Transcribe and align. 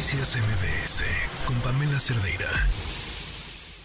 Noticias 0.00 0.34
MBS 0.34 1.04
con 1.46 1.54
Pamela 1.60 2.00
Cerdeira. 2.00 2.48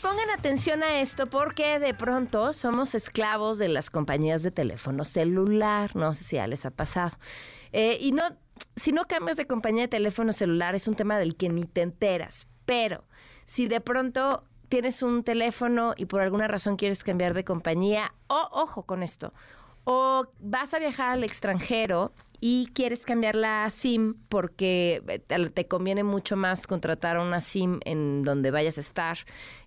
Pongan 0.01 0.29
atención 0.29 0.81
a 0.81 1.01
esto 1.01 1.27
porque 1.27 1.77
de 1.77 1.93
pronto 1.93 2.53
somos 2.53 2.95
esclavos 2.95 3.59
de 3.59 3.67
las 3.67 3.89
compañías 3.89 4.41
de 4.41 4.49
teléfono 4.49 5.03
celular. 5.03 5.93
No 5.93 6.13
sé 6.13 6.23
si 6.23 6.37
ya 6.37 6.47
les 6.47 6.65
ha 6.65 6.71
pasado. 6.71 7.17
Eh, 7.73 7.97
y 7.99 8.13
no, 8.13 8.23
si 8.77 8.93
no 8.93 9.03
cambias 9.09 9.35
de 9.35 9.45
compañía 9.45 9.81
de 9.81 9.87
teléfono 9.89 10.31
celular 10.31 10.73
es 10.73 10.87
un 10.87 10.95
tema 10.95 11.19
del 11.19 11.35
que 11.35 11.49
ni 11.49 11.65
te 11.65 11.81
enteras. 11.81 12.47
Pero 12.65 13.03
si 13.43 13.67
de 13.67 13.81
pronto 13.81 14.45
tienes 14.69 15.01
un 15.01 15.21
teléfono 15.25 15.95
y 15.97 16.05
por 16.05 16.21
alguna 16.21 16.47
razón 16.47 16.77
quieres 16.77 17.03
cambiar 17.03 17.33
de 17.33 17.43
compañía, 17.43 18.13
o 18.27 18.47
ojo 18.53 18.83
con 18.83 19.03
esto, 19.03 19.33
o 19.85 20.27
vas 20.39 20.73
a 20.73 20.79
viajar 20.79 21.11
al 21.11 21.23
extranjero 21.23 22.11
y 22.41 22.69
quieres 22.73 23.05
cambiar 23.05 23.35
la 23.35 23.69
SIM 23.71 24.15
porque 24.29 25.01
eh, 25.07 25.49
te 25.49 25.67
conviene 25.67 26.03
mucho 26.03 26.35
más 26.35 26.67
contratar 26.67 27.17
una 27.17 27.41
SIM 27.41 27.79
en 27.85 28.23
donde 28.23 28.51
vayas 28.51 28.77
a 28.77 28.81
estar, 28.81 29.17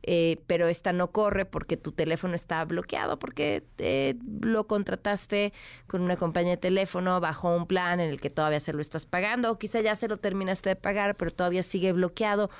eh, 0.02 0.40
pero 0.46 0.68
esta 0.68 0.92
no 0.92 1.10
corre 1.10 1.44
porque 1.44 1.76
tu 1.76 1.92
teléfono 1.92 2.34
está 2.34 2.64
bloqueado, 2.64 3.18
porque 3.18 3.64
eh, 3.78 4.16
lo 4.40 4.66
contrataste 4.66 5.52
con 5.86 6.02
una 6.02 6.16
compañía 6.16 6.52
de 6.52 6.58
teléfono 6.58 7.20
bajo 7.20 7.48
un 7.48 7.66
plan 7.66 8.00
en 8.00 8.10
el 8.10 8.20
que 8.20 8.30
todavía 8.30 8.60
se 8.60 8.72
lo 8.72 8.80
estás 8.80 9.06
pagando, 9.06 9.50
o 9.50 9.58
quizá 9.58 9.80
ya 9.80 9.96
se 9.96 10.08
lo 10.08 10.18
terminaste 10.18 10.68
de 10.68 10.76
pagar, 10.76 11.16
pero 11.16 11.30
todavía 11.30 11.62
sigue 11.62 11.92
bloqueado. 11.92 12.50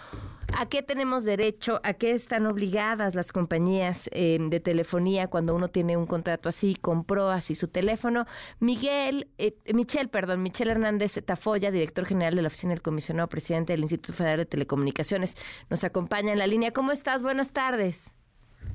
¿A 0.55 0.67
qué 0.67 0.83
tenemos 0.83 1.25
derecho? 1.25 1.81
¿A 1.85 1.95
qué 1.95 2.13
están 2.13 2.47
obligadas 2.47 3.15
las 3.15 3.33
compañías 3.33 4.11
de 4.13 4.61
telefonía 4.61 5.29
cuando 5.29 5.55
uno 5.55 5.69
tiene 5.69 5.97
un 5.97 6.07
contrato 6.07 6.49
así, 6.49 6.75
compró 6.75 7.29
así 7.31 7.55
su 7.55 7.69
teléfono? 7.69 8.27
Miguel, 8.59 9.29
Michelle, 9.73 10.09
perdón, 10.09 10.43
Michelle 10.43 10.73
Hernández 10.73 11.23
Tafoya, 11.25 11.71
director 11.71 12.07
general 12.07 12.35
de 12.35 12.43
la 12.43 12.49
Oficina 12.49 12.73
del 12.73 12.83
Comisionado 12.83 13.29
Presidente 13.29 13.73
del 13.73 13.83
Instituto 13.83 14.15
Federal 14.15 14.39
de 14.39 14.47
Telecomunicaciones, 14.47 15.37
nos 15.71 15.85
acompaña 15.85 16.33
en 16.33 16.39
la 16.39 16.47
línea. 16.47 16.73
¿Cómo 16.73 16.93
estás? 16.93 17.23
Buenas 17.23 17.53
tardes. 17.53 18.13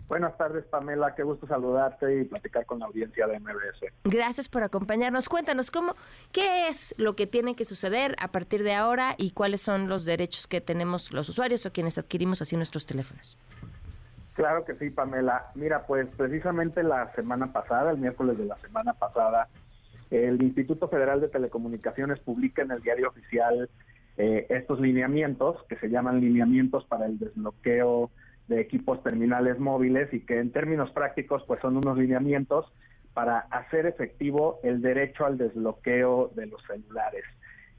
Buenas 0.08 0.38
tardes, 0.38 0.66
Pamela. 0.66 1.16
Qué 1.16 1.23
gusto 1.23 1.48
saludarte 1.48 2.22
y 2.22 2.26
platicar 2.26 2.66
con 2.66 2.80
la 2.80 2.86
audiencia 2.86 3.26
de 3.26 3.40
MBS. 3.40 3.94
Gracias 4.04 4.50
por 4.50 4.64
acompañarnos. 4.64 5.30
Cuéntanos 5.30 5.72
cómo, 5.72 5.96
qué 6.32 6.68
es 6.68 6.94
lo 6.98 7.16
que 7.16 7.26
tiene 7.26 7.56
que 7.56 7.66
suceder 7.66 8.16
a 8.20 8.28
partir 8.30 8.64
de 8.64 8.74
ahora 8.74 9.16
y 9.18 9.31
cuáles 9.31 9.62
son 9.62 9.88
los 9.88 10.06
derechos 10.06 10.48
que 10.48 10.62
tenemos 10.62 11.14
los 11.14 11.30
usuarios 11.30 11.66
o 11.66 11.72
quienes 11.72 11.98
adquirimos 11.98 12.42
así 12.42 12.58
nuestros 12.58 12.86
teléfonos. 12.86 13.38
Claro 14.34 14.66
que 14.66 14.76
sí, 14.76 14.90
Pamela. 14.90 15.52
Mira, 15.56 15.86
pues 15.86 16.08
precisamente 16.18 16.84
la 16.84 17.14
semana 17.14 17.54
pasada, 17.54 17.92
el 17.92 17.98
miércoles 17.98 18.38
de 18.38 18.46
la 18.46 18.58
semana 18.58 18.94
pasada, 18.94 19.48
el 20.09 20.42
Instituto 20.44 20.90
Federal 20.90 21.22
de 21.22 21.28
Telecomunicaciones 21.28 22.20
publica 22.20 22.62
en 22.62 22.72
el 22.72 22.81
diario 22.81 23.09
oficial 23.09 23.70
eh, 24.18 24.46
estos 24.50 24.80
lineamientos, 24.80 25.64
que 25.70 25.76
se 25.78 25.90
llaman 25.90 26.20
lineamientos 26.20 26.86
para 26.86 27.06
el 27.06 27.18
desbloqueo 27.18 28.12
de 28.48 28.60
equipos 28.60 29.02
terminales 29.04 29.60
móviles 29.60 30.14
y 30.14 30.22
que 30.22 30.40
en 30.40 30.52
términos 30.52 30.92
prácticos 30.92 31.44
pues 31.48 31.60
son 31.62 31.78
unos 31.78 31.98
lineamientos 31.98 32.72
para 33.14 33.40
hacer 33.40 33.86
efectivo 33.86 34.60
el 34.64 34.82
derecho 34.82 35.26
al 35.26 35.38
desbloqueo 35.38 36.32
de 36.36 36.48
los 36.48 36.62
celulares. 36.64 37.24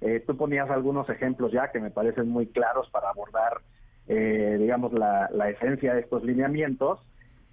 Eh, 0.00 0.22
tú 0.26 0.36
ponías 0.36 0.70
algunos 0.70 1.08
ejemplos 1.08 1.52
ya 1.52 1.70
que 1.70 1.80
me 1.80 1.90
parecen 1.90 2.28
muy 2.28 2.46
claros 2.46 2.88
para 2.90 3.10
abordar, 3.10 3.60
eh, 4.06 4.56
digamos, 4.58 4.92
la, 4.98 5.28
la 5.32 5.50
esencia 5.50 5.94
de 5.94 6.00
estos 6.00 6.24
lineamientos. 6.24 7.00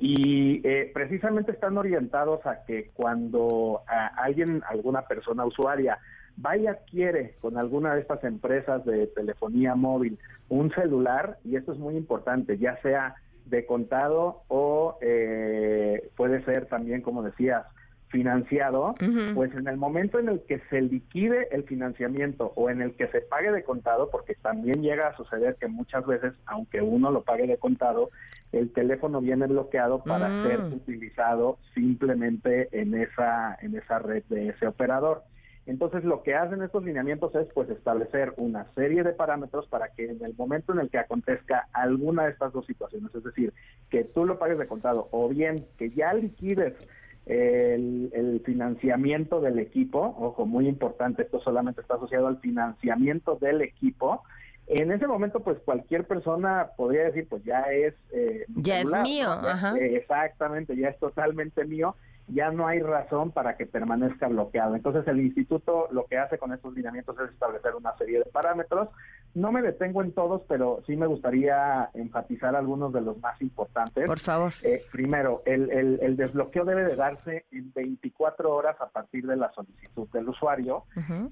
Y 0.03 0.67
eh, 0.67 0.89
precisamente 0.91 1.51
están 1.51 1.77
orientados 1.77 2.43
a 2.47 2.65
que 2.65 2.89
cuando 2.95 3.81
alguien, 4.17 4.63
alguna 4.67 5.03
persona 5.03 5.45
usuaria, 5.45 5.99
vaya 6.37 6.71
adquiere 6.71 7.35
con 7.39 7.55
alguna 7.55 7.93
de 7.93 8.01
estas 8.01 8.23
empresas 8.23 8.83
de 8.83 9.05
telefonía 9.05 9.75
móvil 9.75 10.17
un 10.49 10.71
celular, 10.71 11.37
y 11.45 11.55
esto 11.55 11.71
es 11.71 11.77
muy 11.77 11.95
importante, 11.95 12.57
ya 12.57 12.81
sea 12.81 13.13
de 13.45 13.67
contado 13.67 14.41
o 14.47 14.97
eh, 15.01 16.09
puede 16.17 16.43
ser 16.45 16.65
también, 16.65 17.03
como 17.03 17.21
decías, 17.21 17.63
financiado, 18.11 18.95
pues 19.33 19.53
en 19.55 19.67
el 19.67 19.77
momento 19.77 20.19
en 20.19 20.29
el 20.29 20.41
que 20.41 20.59
se 20.69 20.81
liquide 20.81 21.47
el 21.51 21.63
financiamiento 21.63 22.51
o 22.55 22.69
en 22.69 22.81
el 22.81 22.93
que 22.93 23.07
se 23.07 23.21
pague 23.21 23.51
de 23.51 23.63
contado, 23.63 24.09
porque 24.11 24.35
también 24.35 24.81
llega 24.81 25.07
a 25.07 25.15
suceder 25.15 25.55
que 25.55 25.67
muchas 25.67 26.05
veces, 26.05 26.33
aunque 26.45 26.81
uno 26.81 27.09
lo 27.09 27.23
pague 27.23 27.47
de 27.47 27.57
contado, 27.57 28.09
el 28.51 28.71
teléfono 28.73 29.21
viene 29.21 29.47
bloqueado 29.47 30.03
para 30.03 30.27
mm. 30.27 30.47
ser 30.47 30.59
utilizado 30.61 31.57
simplemente 31.73 32.67
en 32.71 32.93
esa 32.95 33.57
en 33.61 33.75
esa 33.75 33.99
red 33.99 34.23
de 34.29 34.49
ese 34.49 34.67
operador. 34.67 35.23
Entonces 35.65 36.03
lo 36.03 36.23
que 36.23 36.35
hacen 36.35 36.63
estos 36.63 36.83
lineamientos 36.83 37.33
es 37.35 37.47
pues 37.53 37.69
establecer 37.69 38.33
una 38.37 38.65
serie 38.73 39.03
de 39.03 39.13
parámetros 39.13 39.67
para 39.67 39.89
que 39.89 40.09
en 40.09 40.23
el 40.23 40.35
momento 40.35 40.73
en 40.73 40.79
el 40.79 40.89
que 40.89 40.97
acontezca 40.97 41.67
alguna 41.71 42.25
de 42.25 42.31
estas 42.31 42.51
dos 42.51 42.65
situaciones, 42.65 43.13
es 43.13 43.23
decir, 43.23 43.53
que 43.89 44.03
tú 44.03 44.25
lo 44.25 44.39
pagues 44.39 44.57
de 44.57 44.67
contado 44.67 45.07
o 45.11 45.29
bien 45.29 45.67
que 45.77 45.91
ya 45.91 46.13
liquides 46.13 46.89
el, 47.25 48.41
financiamiento 48.45 49.39
del 49.41 49.59
equipo, 49.59 50.15
ojo, 50.19 50.45
muy 50.45 50.67
importante, 50.67 51.23
esto 51.23 51.39
solamente 51.41 51.81
está 51.81 51.95
asociado 51.95 52.27
al 52.27 52.39
financiamiento 52.39 53.37
del 53.39 53.61
equipo. 53.61 54.23
En 54.67 54.91
ese 54.91 55.05
momento, 55.05 55.41
pues 55.41 55.59
cualquier 55.59 56.05
persona 56.05 56.69
podría 56.77 57.03
decir, 57.03 57.27
pues 57.29 57.43
ya 57.43 57.61
es... 57.71 57.93
Eh, 58.11 58.45
ya 58.55 58.81
es 58.81 58.91
mío, 59.03 59.29
Ajá. 59.31 59.77
exactamente, 59.77 60.75
ya 60.75 60.89
es 60.89 60.99
totalmente 60.99 61.65
mío 61.65 61.95
ya 62.33 62.51
no 62.51 62.67
hay 62.67 62.79
razón 62.79 63.31
para 63.31 63.57
que 63.57 63.65
permanezca 63.65 64.27
bloqueado. 64.27 64.75
Entonces 64.75 65.07
el 65.07 65.19
instituto 65.19 65.87
lo 65.91 66.05
que 66.05 66.17
hace 66.17 66.37
con 66.37 66.53
estos 66.53 66.73
lineamientos 66.73 67.17
es 67.19 67.31
establecer 67.31 67.75
una 67.75 67.95
serie 67.97 68.19
de 68.19 68.25
parámetros. 68.25 68.89
No 69.33 69.51
me 69.51 69.61
detengo 69.61 70.01
en 70.01 70.11
todos, 70.11 70.41
pero 70.47 70.81
sí 70.85 70.95
me 70.95 71.07
gustaría 71.07 71.89
enfatizar 71.93 72.55
algunos 72.55 72.91
de 72.91 73.01
los 73.01 73.17
más 73.19 73.41
importantes. 73.41 74.05
Por 74.05 74.19
favor. 74.19 74.53
Eh, 74.61 74.83
primero, 74.91 75.41
el, 75.45 75.69
el, 75.71 76.17
desbloqueo 76.17 76.65
debe 76.65 76.83
de 76.83 76.95
darse 76.95 77.45
en 77.51 77.71
24 77.73 78.53
horas 78.53 78.75
a 78.81 78.89
partir 78.89 79.25
de 79.25 79.37
la 79.37 79.51
solicitud 79.53 80.07
del 80.09 80.29
usuario 80.29 80.83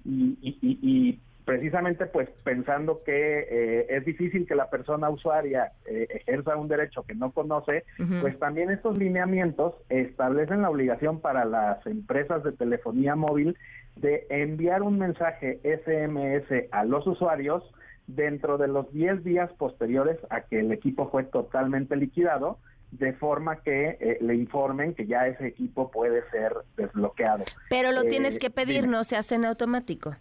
y, 0.05 0.37
y, 0.41 0.57
y 0.61 1.19
precisamente 1.49 2.05
pues 2.05 2.29
pensando 2.43 3.01
que 3.03 3.47
eh, 3.49 3.87
es 3.89 4.05
difícil 4.05 4.45
que 4.45 4.55
la 4.55 4.69
persona 4.69 5.09
usuaria 5.09 5.71
eh, 5.85 6.07
ejerza 6.09 6.55
un 6.55 6.67
derecho 6.67 7.03
que 7.03 7.15
no 7.15 7.31
conoce, 7.31 7.85
pues 8.21 8.37
también 8.37 8.69
estos 8.69 8.97
lineamientos 8.97 9.73
establecen 9.89 10.61
la 10.61 10.69
obligación 10.69 11.19
para 11.21 11.45
las 11.45 11.85
empresas 11.87 12.43
de 12.43 12.51
telefonía 12.51 13.15
móvil 13.15 13.57
de 13.95 14.27
enviar 14.29 14.83
un 14.83 14.99
mensaje 14.99 15.59
SMS 15.63 16.69
a 16.71 16.83
los 16.85 17.07
usuarios 17.07 17.63
dentro 18.05 18.57
de 18.57 18.67
los 18.67 18.91
10 18.93 19.23
días 19.23 19.51
posteriores 19.53 20.17
a 20.29 20.41
que 20.41 20.59
el 20.59 20.71
equipo 20.71 21.09
fue 21.09 21.23
totalmente 21.23 21.95
liquidado, 21.95 22.59
de 22.91 23.13
forma 23.13 23.61
que 23.61 23.97
eh, 23.99 24.17
le 24.21 24.35
informen 24.35 24.93
que 24.93 25.05
ya 25.05 25.27
ese 25.27 25.47
equipo 25.47 25.91
puede 25.91 26.27
ser 26.31 26.53
desbloqueado. 26.75 27.43
Pero 27.69 27.91
lo 27.91 28.03
tienes 28.03 28.39
que 28.39 28.49
pedir, 28.49 28.87
no 28.87 29.03
se 29.03 29.15
hace 29.15 29.35
en 29.35 29.45
automático. 29.45 30.15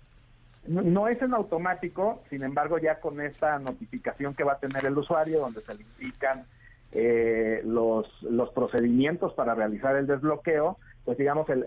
No, 0.68 1.08
es 1.08 1.20
en 1.22 1.32
automático, 1.32 2.22
sin 2.28 2.42
embargo, 2.42 2.78
ya 2.78 3.00
con 3.00 3.22
esta 3.22 3.58
notificación 3.58 4.34
que 4.34 4.44
va 4.44 4.52
a 4.52 4.58
tener 4.58 4.84
el 4.84 4.98
usuario, 4.98 5.40
donde 5.40 5.62
se 5.62 5.74
le 5.74 5.82
indican 5.82 6.44
eh, 6.92 7.62
los, 7.64 8.06
los 8.22 8.50
procedimientos 8.50 9.32
para 9.32 9.54
realizar 9.54 9.96
el 9.96 10.06
desbloqueo, 10.06 10.76
pues 11.06 11.16
digamos, 11.16 11.48
el, 11.48 11.64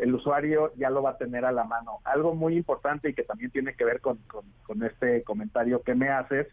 el, 0.00 0.14
usuario 0.14 0.72
ya 0.76 0.88
lo 0.88 1.02
va 1.02 1.10
a 1.10 1.18
tener 1.18 1.44
a 1.44 1.50
la 1.50 1.64
mano. 1.64 1.98
Algo 2.04 2.36
muy 2.36 2.56
importante 2.56 3.08
y 3.08 3.14
que 3.14 3.24
también 3.24 3.50
tiene 3.50 3.74
que 3.74 3.84
ver 3.84 4.00
con, 4.00 4.18
con, 4.62 4.84
este 4.84 5.24
comentario 5.24 5.82
que 5.82 5.96
me 5.96 6.10
haces, 6.10 6.46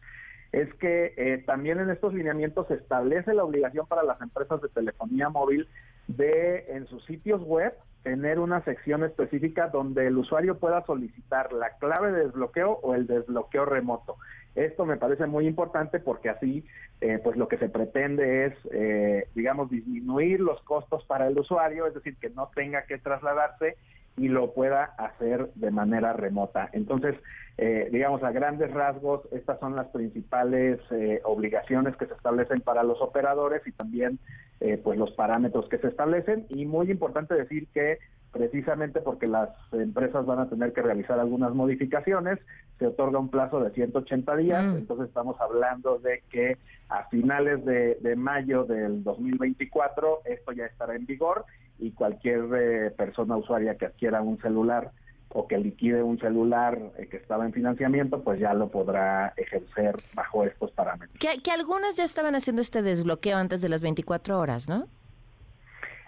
es 0.51 0.73
que 0.75 1.13
eh, 1.18 1.44
también 1.45 1.79
en 1.79 1.91
estos 1.91 2.16
lineamientos 2.16 2.68
se 2.68 2.73
establece 2.73 3.35
la 3.35 3.44
obligación 3.44 3.85
para 3.85 4.01
las 4.01 4.19
empresas 4.22 4.59
de 4.59 4.69
telefonía 4.69 5.29
móvil 5.29 5.68
de 6.07 6.66
en 6.69 6.88
sus 6.88 7.06
sitios 7.06 7.44
web 7.44 7.73
tener 8.03 8.39
una 8.39 8.63
sección 8.63 9.03
específica 9.03 9.67
donde 9.67 10.07
el 10.07 10.17
usuario 10.17 10.57
pueda 10.57 10.85
solicitar 10.85 11.53
la 11.53 11.78
clave 11.78 12.12
de 12.12 12.25
desbloqueo 12.25 12.79
o 12.81 12.95
el 12.95 13.07
desbloqueo 13.07 13.66
remoto. 13.66 14.18
Esto 14.56 14.86
me 14.86 14.98
parece 14.98 15.27
muy 15.27 15.48
importante 15.48 16.00
porque 16.00 16.30
así, 16.30 16.65
eh, 17.00 17.19
pues 17.24 17.38
lo 17.38 17.48
que 17.48 17.57
se 17.57 17.69
pretende 17.69 18.48
es, 18.48 18.53
eh, 18.71 19.27
digamos, 19.33 19.69
disminuir 19.69 20.42
los 20.42 20.62
costos 20.63 21.06
para 21.06 21.27
el 21.27 21.39
usuario, 21.39 21.88
es 21.88 21.94
decir, 21.94 22.18
que 22.18 22.30
no 22.31 22.50
tenga 22.53 22.86
que 22.86 22.98
trasladarse 22.98 23.77
y 24.18 24.28
lo 24.28 24.54
pueda 24.54 24.84
hacer 24.98 25.50
de 25.56 25.72
manera 25.72 26.13
remota. 26.13 26.69
Entonces, 26.74 27.16
eh, 27.58 27.90
digamos, 27.92 28.24
a 28.24 28.31
grandes 28.31 28.72
rasgos, 28.72 29.22
estas 29.31 29.60
son 29.60 29.75
las 29.75 29.88
principales 29.88 30.80
eh, 30.92 31.22
obligaciones 31.24 31.96
que 31.96 32.06
se 32.06 32.13
establecen 32.13 32.60
para 32.62 32.84
los 32.84 33.02
operadores 33.02 33.62
y 33.66 33.72
también 33.72 34.19
eh, 34.60 34.80
pues 34.84 34.98
los 34.98 35.12
parámetros 35.12 35.68
que 35.69 35.78
se 35.78 35.88
establecen. 35.88 36.46
Y 36.50 36.66
muy 36.66 36.92
importante 36.92 37.36
decir 37.36 37.68
que 37.74 38.00
precisamente 38.31 39.02
porque 39.02 39.28
las 39.28 39.50
empresas 39.74 40.25
van 40.25 40.40
a 40.40 40.50
tener 40.50 40.72
que 40.72 40.81
realizar 40.81 41.19
algunas 41.19 41.54
modificaciones, 41.54 42.40
se 42.80 42.88
otorga 42.88 43.19
un 43.19 43.30
plazo 43.30 43.62
de 43.62 43.72
180 43.72 44.36
días, 44.38 44.63
mm. 44.66 44.78
entonces 44.78 45.10
estamos 45.10 45.40
hablando 45.42 46.00
de 46.00 46.24
que 46.30 46.58
a 46.90 47.04
finales 47.10 47.63
de, 47.66 47.96
de 47.96 48.16
mayo 48.16 48.63
del 48.63 49.04
2024 49.04 50.22
esto 50.25 50.52
ya 50.54 50.66
estará 50.66 50.96
en 50.96 51.06
vigor 51.06 51.46
y 51.81 51.92
cualquier 51.92 52.45
eh, 52.56 52.92
persona 52.92 53.36
usuaria 53.36 53.75
que 53.75 53.88
adquiera 53.88 54.22
un 54.22 54.39
celular 54.39 54.92
o 55.33 55.48
que 55.48 55.57
liquide 55.57 56.04
un 56.04 56.19
celular 56.19 56.78
eh, 56.98 57.07
que 57.07 57.18
estaba 57.18 57.45
en 57.45 57.54
financiamiento, 57.54 58.22
pues 58.22 58.39
ya 58.39 58.54
lo 58.54 58.69
podrá 58.69 59.33
ejercer 59.38 59.95
bajo 60.13 60.45
estos 60.45 60.72
parámetros. 60.72 61.18
Que, 61.19 61.51
algunas 61.51 61.95
ya 61.95 62.04
estaban 62.04 62.36
haciendo 62.36 62.62
este 62.62 62.81
desbloqueo 62.81 63.38
antes 63.38 63.62
de 63.62 63.69
las 63.69 63.81
24 63.81 64.39
horas, 64.39 64.68
¿no? 64.68 64.88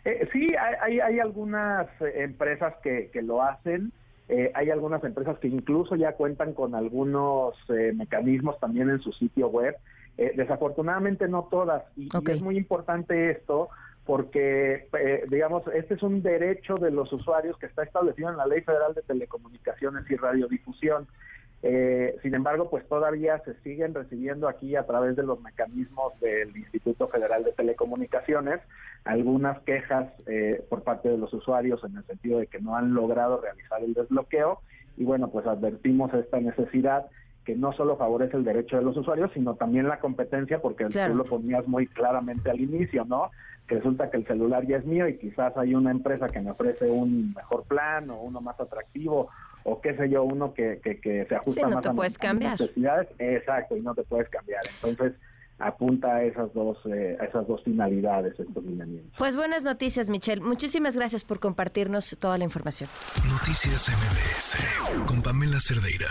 Eh, 0.05 0.27
sí, 0.33 0.47
hay, 0.81 0.99
hay, 0.99 1.19
algunas 1.19 1.87
eh, 2.01 2.23
empresas 2.23 2.73
que, 2.83 3.09
que 3.11 3.21
lo 3.21 3.41
hacen. 3.41 3.91
hay 4.55 4.69
algunas 4.69 5.03
empresas 5.03 5.37
que 5.39 5.47
incluso 5.47 5.95
ya 5.95 6.13
cuentan 6.13 6.53
con 6.53 6.75
algunos 6.75 7.55
mecanismos 7.93 8.59
también 8.59 8.89
en 8.89 8.99
su 8.99 9.11
sitio 9.13 9.47
web. 9.47 9.75
desafortunadamente 10.17 11.27
no 11.27 11.47
todas. 11.49 11.83
y, 11.95 12.09
es 12.29 12.41
muy 12.41 12.57
importante 12.57 13.31
esto 13.31 13.69
porque, 14.05 14.87
eh, 14.99 15.25
digamos, 15.29 15.63
este 15.73 15.93
es 15.93 16.03
un 16.03 16.21
derecho 16.21 16.75
de 16.75 16.91
los 16.91 17.11
usuarios 17.13 17.57
que 17.57 17.67
está 17.67 17.83
establecido 17.83 18.29
en 18.29 18.37
la 18.37 18.45
Ley 18.45 18.61
Federal 18.61 18.93
de 18.93 19.01
Telecomunicaciones 19.01 20.09
y 20.09 20.15
Radiodifusión. 20.15 21.07
Eh, 21.65 22.17
sin 22.21 22.35
embargo, 22.35 22.69
pues 22.69 22.85
todavía 22.89 23.39
se 23.45 23.53
siguen 23.61 23.93
recibiendo 23.93 24.49
aquí 24.49 24.75
a 24.75 24.85
través 24.85 25.15
de 25.15 25.23
los 25.23 25.39
mecanismos 25.41 26.19
del 26.19 26.55
Instituto 26.57 27.07
Federal 27.07 27.45
de 27.45 27.53
Telecomunicaciones 27.53 28.59
algunas 29.05 29.59
quejas 29.61 30.09
eh, 30.27 30.63
por 30.69 30.83
parte 30.83 31.09
de 31.09 31.17
los 31.17 31.33
usuarios 31.33 31.81
en 31.83 31.97
el 31.97 32.05
sentido 32.05 32.39
de 32.39 32.47
que 32.47 32.59
no 32.59 32.75
han 32.75 32.93
logrado 32.93 33.39
realizar 33.41 33.81
el 33.83 33.93
desbloqueo 33.93 34.61
y 34.97 35.05
bueno, 35.05 35.29
pues 35.29 35.45
advertimos 35.47 36.13
esta 36.13 36.39
necesidad 36.39 37.05
que 37.45 37.55
no 37.55 37.73
solo 37.73 37.97
favorece 37.97 38.37
el 38.37 38.43
derecho 38.43 38.77
de 38.77 38.83
los 38.83 38.95
usuarios, 38.95 39.31
sino 39.33 39.55
también 39.55 39.87
la 39.87 39.99
competencia, 39.99 40.61
porque 40.61 40.85
tú 40.85 41.15
lo 41.15 41.25
ponías 41.25 41.67
muy 41.67 41.87
claramente 41.87 42.49
al 42.49 42.61
inicio, 42.61 43.05
¿no? 43.05 43.31
Que 43.67 43.75
resulta 43.75 44.09
que 44.09 44.17
el 44.17 44.27
celular 44.27 44.65
ya 44.65 44.77
es 44.77 44.85
mío 44.85 45.07
y 45.07 45.17
quizás 45.17 45.55
hay 45.57 45.75
una 45.75 45.91
empresa 45.91 46.29
que 46.29 46.41
me 46.41 46.51
ofrece 46.51 46.89
un 46.89 47.33
mejor 47.35 47.63
plan 47.63 48.09
o 48.09 48.21
uno 48.21 48.41
más 48.41 48.59
atractivo 48.59 49.29
o 49.63 49.81
qué 49.81 49.95
sé 49.95 50.09
yo, 50.09 50.23
uno 50.23 50.53
que, 50.53 50.79
que, 50.81 51.25
se 51.27 51.35
ajusta 51.35 51.67
más 51.67 51.85
a, 51.85 51.93
puedes 51.93 52.17
cambiar. 52.17 52.59
necesidades. 52.59 53.07
Exacto, 53.19 53.77
y 53.77 53.81
no 53.81 53.95
te 53.95 54.03
puedes 54.03 54.29
cambiar. 54.29 54.61
Entonces, 54.83 55.13
apunta 55.59 56.15
a 56.15 56.23
esas 56.23 56.53
dos 56.53 56.77
eh, 56.85 57.17
a 57.19 57.25
esas 57.25 57.47
dos 57.47 57.63
finalidades 57.63 58.37
estos 58.39 58.63
lineamientos. 58.63 59.13
Pues 59.17 59.35
buenas 59.35 59.63
noticias, 59.63 60.09
Michelle. 60.09 60.41
Muchísimas 60.41 60.95
gracias 60.97 61.23
por 61.23 61.39
compartirnos 61.39 62.17
toda 62.19 62.37
la 62.37 62.43
información. 62.43 62.89
Noticias 63.29 63.89
MBS 63.89 65.05
con 65.07 65.21
Pamela 65.21 65.59
Cerdeira. 65.59 66.09